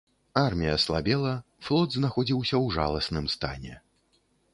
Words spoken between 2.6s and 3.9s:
ў жаласным стане.